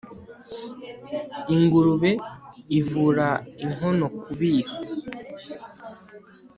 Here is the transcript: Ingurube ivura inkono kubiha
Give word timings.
Ingurube 1.55 2.11
ivura 2.79 3.29
inkono 3.63 4.05
kubiha 4.21 4.73